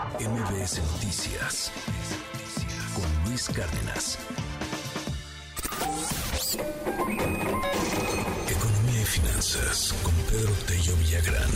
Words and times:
MBS 0.00 0.80
Noticias 0.92 1.70
con 2.94 3.28
Luis 3.28 3.48
Cárdenas. 3.48 4.18
Economía 8.48 9.02
y 9.02 9.04
finanzas 9.04 9.94
con 10.02 10.14
Pedro 10.14 10.52
Tello 10.66 10.96
Villagrán. 10.96 11.50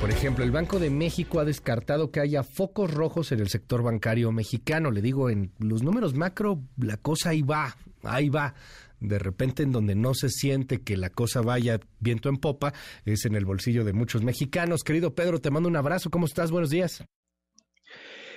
Por 0.00 0.10
ejemplo, 0.10 0.44
el 0.44 0.52
Banco 0.52 0.78
de 0.78 0.90
México 0.90 1.40
ha 1.40 1.44
descartado 1.44 2.12
que 2.12 2.20
haya 2.20 2.44
focos 2.44 2.94
rojos 2.94 3.32
en 3.32 3.40
el 3.40 3.48
sector 3.48 3.82
bancario 3.82 4.30
mexicano. 4.30 4.92
Le 4.92 5.02
digo, 5.02 5.30
en 5.30 5.50
los 5.58 5.82
números 5.82 6.14
macro, 6.14 6.60
la 6.76 6.96
cosa 6.96 7.30
ahí 7.30 7.42
va, 7.42 7.76
ahí 8.08 8.28
va 8.28 8.54
de 9.00 9.18
repente 9.18 9.62
en 9.62 9.72
donde 9.72 9.94
no 9.94 10.14
se 10.14 10.28
siente 10.30 10.82
que 10.82 10.96
la 10.96 11.10
cosa 11.10 11.40
vaya 11.40 11.80
viento 12.00 12.28
en 12.28 12.38
popa, 12.38 12.72
es 13.04 13.24
en 13.24 13.34
el 13.34 13.44
bolsillo 13.44 13.84
de 13.84 13.92
muchos 13.92 14.22
mexicanos. 14.22 14.84
Querido 14.84 15.14
Pedro, 15.14 15.40
te 15.40 15.50
mando 15.50 15.68
un 15.68 15.76
abrazo. 15.76 16.10
¿Cómo 16.10 16.26
estás? 16.26 16.50
Buenos 16.50 16.70
días. 16.70 17.04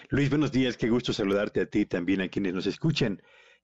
Luis, 0.09 0.29
buenos 0.29 0.51
días. 0.51 0.75
Qué 0.75 0.89
gusto 0.89 1.13
saludarte 1.13 1.61
a 1.61 1.65
ti 1.65 1.85
también 1.85 2.21
a 2.21 2.29
quienes 2.29 2.53
nos 2.53 2.65
escuchan. 2.65 3.21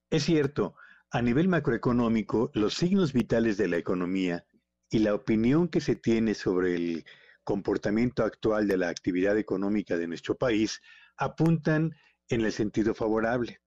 Es 0.10 0.24
cierto, 0.24 0.76
a 1.12 1.22
nivel 1.22 1.48
macroeconómico, 1.48 2.52
los 2.54 2.76
signos 2.76 3.14
vitales 3.14 3.58
de 3.58 3.68
la 3.68 3.78
economía 3.78 4.46
y 4.90 5.00
la 5.00 5.16
opinión 5.16 5.68
que 5.68 5.82
se 5.82 5.96
tiene 5.96 6.34
sobre 6.36 6.76
el 6.76 7.06
comportamiento 7.44 8.24
actual 8.24 8.68
de 8.68 8.78
la 8.78 8.90
actividad 8.90 9.38
económica 9.38 9.98
de 9.98 10.08
nuestro 10.08 10.36
país 10.36 10.82
apuntan 11.18 11.96
en 12.30 12.42
el 12.42 12.52
sentido 12.52 12.94
favorable. 12.94 13.60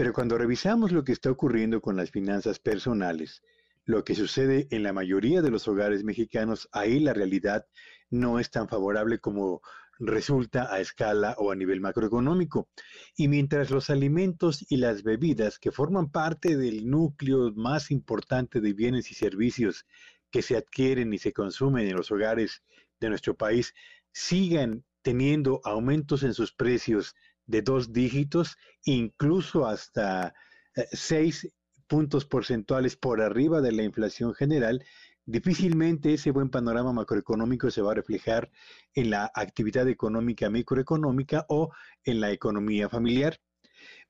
Pero 0.00 0.14
cuando 0.14 0.38
revisamos 0.38 0.92
lo 0.92 1.04
que 1.04 1.12
está 1.12 1.30
ocurriendo 1.30 1.82
con 1.82 1.94
las 1.94 2.10
finanzas 2.10 2.58
personales, 2.58 3.42
lo 3.84 4.02
que 4.02 4.14
sucede 4.14 4.66
en 4.70 4.82
la 4.82 4.94
mayoría 4.94 5.42
de 5.42 5.50
los 5.50 5.68
hogares 5.68 6.04
mexicanos, 6.04 6.70
ahí 6.72 7.00
la 7.00 7.12
realidad 7.12 7.66
no 8.08 8.40
es 8.40 8.50
tan 8.50 8.66
favorable 8.66 9.18
como 9.18 9.60
resulta 9.98 10.72
a 10.72 10.80
escala 10.80 11.34
o 11.36 11.52
a 11.52 11.54
nivel 11.54 11.82
macroeconómico. 11.82 12.70
Y 13.14 13.28
mientras 13.28 13.70
los 13.70 13.90
alimentos 13.90 14.64
y 14.70 14.78
las 14.78 15.02
bebidas, 15.02 15.58
que 15.58 15.70
forman 15.70 16.10
parte 16.10 16.56
del 16.56 16.88
núcleo 16.88 17.52
más 17.52 17.90
importante 17.90 18.62
de 18.62 18.72
bienes 18.72 19.10
y 19.10 19.14
servicios 19.14 19.84
que 20.30 20.40
se 20.40 20.56
adquieren 20.56 21.12
y 21.12 21.18
se 21.18 21.34
consumen 21.34 21.86
en 21.86 21.96
los 21.96 22.10
hogares 22.10 22.62
de 23.00 23.10
nuestro 23.10 23.36
país, 23.36 23.74
sigan 24.12 24.82
teniendo 25.02 25.60
aumentos 25.62 26.22
en 26.22 26.32
sus 26.32 26.54
precios 26.54 27.14
de 27.50 27.62
dos 27.62 27.92
dígitos, 27.92 28.56
incluso 28.84 29.66
hasta 29.66 30.34
eh, 30.76 30.86
seis 30.92 31.48
puntos 31.88 32.24
porcentuales 32.24 32.96
por 32.96 33.20
arriba 33.20 33.60
de 33.60 33.72
la 33.72 33.82
inflación 33.82 34.32
general, 34.34 34.84
difícilmente 35.26 36.14
ese 36.14 36.30
buen 36.30 36.48
panorama 36.48 36.92
macroeconómico 36.92 37.70
se 37.70 37.82
va 37.82 37.92
a 37.92 37.96
reflejar 37.96 38.50
en 38.94 39.10
la 39.10 39.30
actividad 39.34 39.88
económica 39.88 40.48
microeconómica 40.48 41.46
o 41.48 41.70
en 42.04 42.20
la 42.20 42.30
economía 42.30 42.88
familiar. 42.88 43.40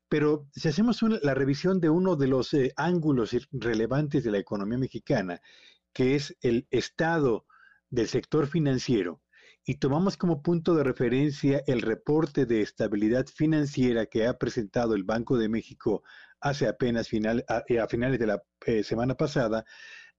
Pero 0.07 0.47
si 0.53 0.67
hacemos 0.67 1.01
la 1.01 1.33
revisión 1.33 1.79
de 1.79 1.89
uno 1.89 2.15
de 2.15 2.27
los 2.27 2.53
eh, 2.53 2.73
ángulos 2.75 3.35
relevantes 3.51 4.23
de 4.23 4.31
la 4.31 4.37
economía 4.37 4.77
mexicana, 4.77 5.41
que 5.93 6.15
es 6.15 6.37
el 6.41 6.67
estado 6.69 7.45
del 7.89 8.07
sector 8.07 8.45
financiero, 8.45 9.21
y 9.65 9.75
tomamos 9.75 10.17
como 10.17 10.41
punto 10.41 10.75
de 10.75 10.83
referencia 10.83 11.63
el 11.67 11.81
reporte 11.81 12.45
de 12.45 12.61
estabilidad 12.61 13.27
financiera 13.27 14.07
que 14.07 14.25
ha 14.25 14.37
presentado 14.37 14.95
el 14.95 15.03
Banco 15.03 15.37
de 15.37 15.49
México 15.49 16.03
hace 16.39 16.67
apenas 16.67 17.07
final, 17.07 17.45
a, 17.47 17.63
eh, 17.67 17.85
finales 17.87 18.19
de 18.19 18.27
la 18.27 18.43
eh, 18.65 18.83
semana 18.83 19.15
pasada, 19.15 19.63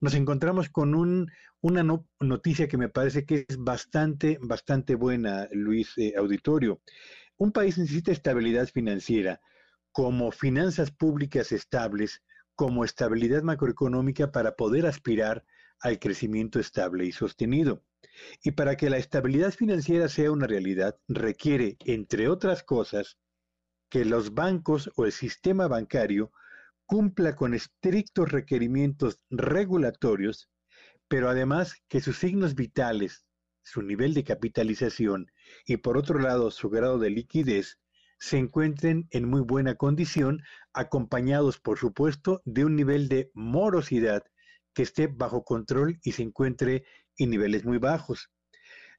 nos 0.01 0.15
encontramos 0.15 0.69
con 0.69 0.95
un, 0.95 1.31
una 1.61 1.85
noticia 2.21 2.69
que 2.69 2.77
me 2.77 2.89
parece 2.89 3.25
que 3.25 3.45
es 3.49 3.57
bastante, 3.59 4.39
bastante 4.41 4.95
buena, 4.95 5.49
Luis 5.53 5.93
eh, 5.97 6.15
Auditorio. 6.17 6.81
Un 7.37 7.53
país 7.53 7.79
necesita 7.79 8.13
estabilidad 8.13 8.69
financiera 8.69 9.41
como 9.91 10.31
finanzas 10.31 10.91
públicas 10.91 11.53
estables, 11.53 12.23
como 12.55 12.85
estabilidad 12.85 13.43
macroeconómica 13.43 14.31
para 14.31 14.55
poder 14.57 14.87
aspirar 14.87 15.45
al 15.81 15.99
crecimiento 15.99 16.61
estable 16.61 17.05
y 17.05 17.13
sostenido. 17.13 17.83
Y 18.43 18.53
para 18.53 18.77
que 18.77 18.91
la 18.91 18.99
estabilidad 18.99 19.53
financiera 19.53 20.09
sea 20.09 20.31
una 20.31 20.47
realidad, 20.47 20.97
requiere, 21.09 21.77
entre 21.85 22.29
otras 22.29 22.63
cosas, 22.63 23.19
que 23.91 24.05
los 24.05 24.35
bancos 24.35 24.91
o 24.97 25.05
el 25.05 25.13
sistema 25.13 25.69
bancario 25.69 26.33
cumpla 26.87 27.37
con 27.37 27.55
estrictos 27.55 28.31
requerimientos 28.33 29.21
regulatorios, 29.31 30.51
pero 31.09 31.29
además 31.29 31.75
que 31.89 32.01
sus 32.01 32.19
signos 32.19 32.55
vitales, 32.55 33.27
su 33.63 33.83
nivel 33.83 34.15
de 34.15 34.25
capitalización 34.25 35.31
y 35.67 35.77
por 35.77 35.97
otro 35.97 36.19
lado 36.19 36.51
su 36.51 36.71
grado 36.71 36.99
de 36.99 37.11
liquidez, 37.11 37.79
se 38.19 38.39
encuentren 38.39 39.09
en 39.11 39.29
muy 39.29 39.41
buena 39.41 39.75
condición, 39.75 40.43
acompañados 40.73 41.59
por 41.59 41.79
supuesto 41.79 42.41
de 42.45 42.65
un 42.65 42.77
nivel 42.77 43.09
de 43.09 43.31
morosidad 43.35 44.23
que 44.75 44.83
esté 44.85 45.07
bajo 45.07 45.45
control 45.45 45.99
y 46.03 46.13
se 46.13 46.23
encuentre 46.23 46.85
en 47.19 47.31
niveles 47.31 47.65
muy 47.65 47.79
bajos. 47.79 48.31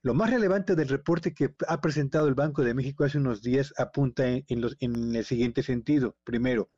Lo 0.01 0.13
más 0.13 0.29
relevante 0.29 0.75
del 0.75 0.89
reporte 0.89 1.33
que 1.33 1.53
ha 1.67 1.79
presentado 1.79 2.27
el 2.27 2.35
Banco 2.35 2.63
de 2.63 2.73
México 2.73 3.05
hace 3.05 3.17
unos 3.17 3.41
días 3.41 3.73
apunta 3.77 4.27
en, 4.27 4.45
en 4.47 5.15
el 5.15 5.23
siguiente 5.23 5.63
sentido. 5.63 6.17
Primero, 6.23 6.69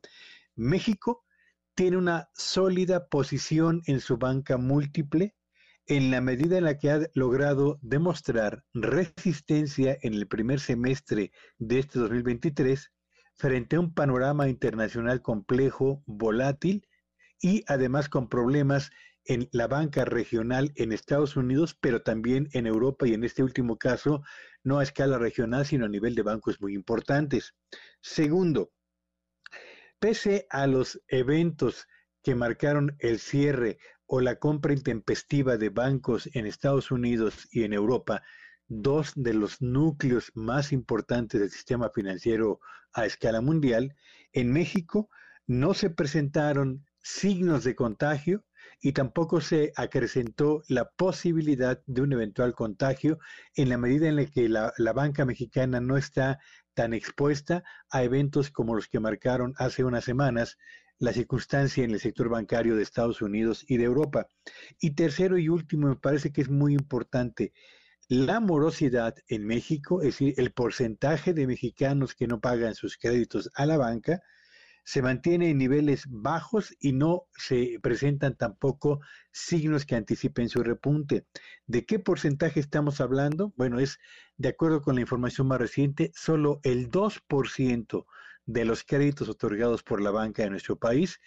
México 0.54 1.24
tiene 1.74 1.96
una 1.96 2.30
sólida 2.34 3.08
posición 3.08 3.82
en 3.86 4.00
su 4.00 4.16
banca 4.16 4.56
múltiple 4.56 5.34
en 5.86 6.10
la 6.10 6.20
medida 6.20 6.58
en 6.58 6.64
la 6.64 6.78
que 6.78 6.90
ha 6.90 7.00
logrado 7.14 7.78
demostrar 7.80 8.64
resistencia 8.74 9.96
en 10.02 10.14
el 10.14 10.26
primer 10.26 10.58
semestre 10.58 11.32
de 11.58 11.78
este 11.78 11.98
2023 11.98 12.92
frente 13.34 13.76
a 13.76 13.80
un 13.80 13.94
panorama 13.94 14.48
internacional 14.48 15.22
complejo, 15.22 16.02
volátil 16.06 16.88
y 17.40 17.62
además 17.68 18.08
con 18.08 18.28
problemas 18.28 18.90
en 19.26 19.48
la 19.52 19.66
banca 19.66 20.04
regional 20.04 20.72
en 20.76 20.92
Estados 20.92 21.36
Unidos, 21.36 21.76
pero 21.80 22.02
también 22.02 22.48
en 22.52 22.66
Europa 22.66 23.06
y 23.06 23.14
en 23.14 23.24
este 23.24 23.42
último 23.42 23.78
caso, 23.78 24.22
no 24.62 24.78
a 24.78 24.82
escala 24.82 25.18
regional, 25.18 25.66
sino 25.66 25.86
a 25.86 25.88
nivel 25.88 26.14
de 26.14 26.22
bancos 26.22 26.60
muy 26.60 26.74
importantes. 26.74 27.54
Segundo, 28.00 28.72
pese 29.98 30.46
a 30.50 30.66
los 30.66 31.00
eventos 31.08 31.86
que 32.22 32.34
marcaron 32.34 32.96
el 32.98 33.18
cierre 33.18 33.78
o 34.06 34.20
la 34.20 34.36
compra 34.36 34.72
intempestiva 34.72 35.56
de 35.56 35.70
bancos 35.70 36.28
en 36.34 36.46
Estados 36.46 36.90
Unidos 36.90 37.48
y 37.50 37.64
en 37.64 37.72
Europa, 37.72 38.22
dos 38.68 39.12
de 39.14 39.34
los 39.34 39.60
núcleos 39.60 40.30
más 40.34 40.72
importantes 40.72 41.40
del 41.40 41.50
sistema 41.50 41.90
financiero 41.90 42.60
a 42.92 43.06
escala 43.06 43.40
mundial, 43.40 43.94
en 44.32 44.52
México 44.52 45.08
no 45.46 45.74
se 45.74 45.90
presentaron 45.90 46.84
signos 47.00 47.62
de 47.62 47.76
contagio 47.76 48.44
y 48.80 48.92
tampoco 48.92 49.40
se 49.40 49.72
acrecentó 49.76 50.62
la 50.68 50.90
posibilidad 50.90 51.82
de 51.86 52.02
un 52.02 52.12
eventual 52.12 52.54
contagio 52.54 53.18
en 53.54 53.68
la 53.68 53.78
medida 53.78 54.08
en 54.08 54.16
la 54.16 54.26
que 54.26 54.48
la, 54.48 54.72
banca 54.94 55.24
mexicana 55.24 55.80
no 55.80 55.96
está 55.96 56.38
tan 56.74 56.94
expuesta 56.94 57.64
a 57.90 58.02
eventos 58.02 58.50
como 58.50 58.74
los 58.74 58.88
que 58.88 59.00
marcaron 59.00 59.54
hace 59.56 59.84
unas 59.84 60.04
semanas 60.04 60.58
la 60.98 61.12
circunstancia 61.12 61.84
en 61.84 61.90
el 61.90 62.00
sector 62.00 62.28
bancario 62.28 62.76
de 62.76 62.82
Estados 62.82 63.20
Unidos 63.20 63.64
y 63.68 63.76
de 63.76 63.84
Europa. 63.84 64.28
Y 64.80 64.92
tercero 64.92 65.36
y 65.36 65.48
último, 65.48 65.88
me 65.88 65.96
parece 65.96 66.32
que 66.32 66.40
es 66.40 66.48
muy 66.48 66.72
importante, 66.72 67.52
la 68.08 68.40
morosidad 68.40 69.16
en 69.28 69.46
México, 69.46 70.00
es 70.00 70.18
decir, 70.18 70.34
el 70.36 70.52
porcentaje 70.52 71.34
de 71.34 71.46
mexicanos 71.46 72.14
que 72.14 72.28
no 72.28 72.40
pagan 72.40 72.74
sus 72.74 72.96
créditos 72.96 73.50
a 73.54 73.66
la 73.66 73.76
banca, 73.76 74.22
se 74.86 75.02
mantiene 75.02 75.50
en 75.50 75.58
niveles 75.58 76.04
bajos 76.08 76.72
y 76.78 76.92
no 76.92 77.26
se 77.36 77.80
presentan 77.82 78.36
tampoco 78.36 79.00
signos 79.32 79.84
que 79.84 79.96
anticipen 79.96 80.48
su 80.48 80.62
repunte. 80.62 81.26
¿De 81.66 81.84
qué 81.84 81.98
porcentaje 81.98 82.60
estamos 82.60 83.00
hablando? 83.00 83.52
Bueno, 83.56 83.80
es 83.80 83.98
de 84.36 84.48
acuerdo 84.48 84.82
con 84.82 84.94
la 84.94 85.00
información 85.00 85.48
más 85.48 85.58
reciente, 85.58 86.12
solo 86.14 86.60
el 86.62 86.88
2% 86.88 88.06
de 88.46 88.64
los 88.64 88.84
créditos 88.84 89.28
otorgados 89.28 89.82
por 89.82 90.00
la 90.00 90.12
banca 90.12 90.44
de 90.44 90.50
nuestro 90.50 90.76
país 90.76 91.18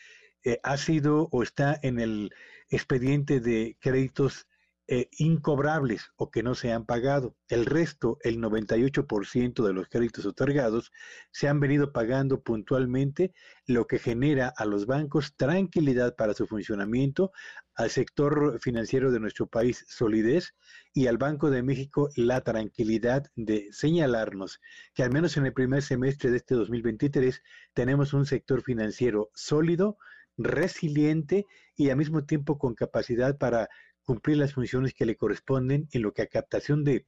eh, 0.45 0.61
ha 0.63 0.77
sido 0.77 1.27
o 1.33 1.43
está 1.43 1.77
en 1.83 1.99
el 1.99 2.31
expediente 2.69 3.41
de 3.41 3.75
créditos 3.81 4.47
eh, 4.91 5.07
incobrables 5.19 6.09
o 6.15 6.31
que 6.31 6.41
no 6.41 6.55
se 6.55 6.71
han 6.71 6.83
pagado. 6.83 7.35
El 7.47 7.67
resto, 7.67 8.17
el 8.23 8.39
98% 8.39 9.63
de 9.63 9.73
los 9.73 9.87
créditos 9.87 10.25
otorgados, 10.25 10.91
se 11.31 11.47
han 11.47 11.59
venido 11.59 11.93
pagando 11.93 12.41
puntualmente, 12.41 13.31
lo 13.67 13.85
que 13.85 13.99
genera 13.99 14.51
a 14.57 14.65
los 14.65 14.87
bancos 14.87 15.35
tranquilidad 15.35 16.15
para 16.15 16.33
su 16.33 16.47
funcionamiento, 16.47 17.31
al 17.75 17.91
sector 17.91 18.59
financiero 18.61 19.11
de 19.11 19.19
nuestro 19.19 19.45
país 19.45 19.85
solidez 19.87 20.55
y 20.91 21.05
al 21.05 21.19
Banco 21.19 21.51
de 21.51 21.61
México 21.61 22.09
la 22.15 22.41
tranquilidad 22.41 23.27
de 23.35 23.67
señalarnos 23.71 24.59
que 24.95 25.03
al 25.03 25.11
menos 25.11 25.37
en 25.37 25.45
el 25.45 25.53
primer 25.53 25.83
semestre 25.83 26.31
de 26.31 26.37
este 26.37 26.55
2023 26.55 27.43
tenemos 27.75 28.13
un 28.13 28.25
sector 28.25 28.63
financiero 28.63 29.29
sólido, 29.35 29.99
resiliente 30.35 31.45
y 31.75 31.89
al 31.89 31.97
mismo 31.97 32.25
tiempo 32.25 32.57
con 32.57 32.73
capacidad 32.73 33.37
para 33.37 33.69
cumplir 34.09 34.37
las 34.37 34.55
funciones 34.55 34.95
que 34.95 35.05
le 35.05 35.15
corresponden 35.15 35.87
en 35.91 36.01
lo 36.01 36.13
que 36.13 36.23
a 36.23 36.25
captación 36.25 36.83
de 36.83 37.05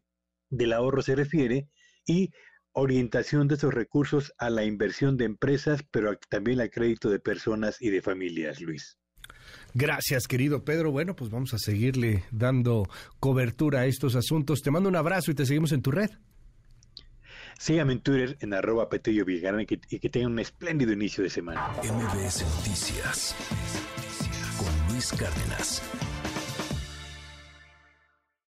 del 0.51 0.71
ahorro 0.71 1.01
se 1.01 1.15
refiere 1.15 1.67
y 2.05 2.29
orientación 2.73 3.47
de 3.47 3.55
esos 3.55 3.73
recursos 3.73 4.33
a 4.37 4.51
la 4.51 4.65
inversión 4.65 5.17
de 5.17 5.25
empresas, 5.25 5.83
pero 5.89 6.15
también 6.29 6.61
al 6.61 6.69
crédito 6.69 7.09
de 7.09 7.19
personas 7.19 7.81
y 7.81 7.89
de 7.89 8.03
familias, 8.03 8.61
Luis. 8.61 8.99
Gracias, 9.73 10.27
querido 10.27 10.63
Pedro. 10.63 10.91
Bueno, 10.91 11.15
pues 11.15 11.31
vamos 11.31 11.55
a 11.55 11.57
seguirle 11.57 12.23
dando 12.29 12.87
cobertura 13.19 13.79
a 13.79 13.85
estos 13.87 14.15
asuntos. 14.15 14.61
Te 14.61 14.69
mando 14.69 14.87
un 14.87 14.95
abrazo 14.95 15.31
y 15.31 15.33
te 15.33 15.47
seguimos 15.47 15.71
en 15.71 15.81
tu 15.81 15.89
red. 15.89 16.11
Síganme 17.57 17.93
en 17.93 18.01
Twitter 18.01 18.37
en 18.41 18.53
arroba 18.53 18.89
Petello 18.89 19.25
y 19.27 19.65
que, 19.65 19.79
y 19.89 19.99
que 19.99 20.09
tengan 20.09 20.33
un 20.33 20.39
espléndido 20.39 20.93
inicio 20.93 21.23
de 21.23 21.31
semana. 21.31 21.69
MBS 21.77 22.43
Noticias 22.57 23.35
con 24.59 24.93
Luis 24.93 25.11
Cárdenas. 25.13 25.81